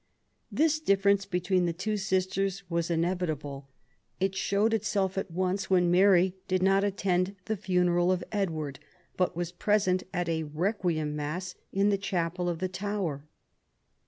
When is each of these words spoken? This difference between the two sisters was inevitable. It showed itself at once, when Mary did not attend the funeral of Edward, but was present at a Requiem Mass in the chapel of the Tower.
This 0.51 0.79
difference 0.79 1.27
between 1.27 1.67
the 1.67 1.73
two 1.73 1.95
sisters 1.95 2.63
was 2.67 2.89
inevitable. 2.89 3.69
It 4.19 4.33
showed 4.33 4.73
itself 4.73 5.15
at 5.15 5.29
once, 5.29 5.69
when 5.69 5.91
Mary 5.91 6.33
did 6.47 6.63
not 6.63 6.83
attend 6.83 7.35
the 7.45 7.55
funeral 7.55 8.11
of 8.11 8.23
Edward, 8.31 8.79
but 9.15 9.35
was 9.35 9.51
present 9.51 10.01
at 10.11 10.27
a 10.27 10.41
Requiem 10.41 11.15
Mass 11.15 11.53
in 11.71 11.89
the 11.89 11.99
chapel 11.99 12.49
of 12.49 12.57
the 12.57 12.67
Tower. 12.67 13.25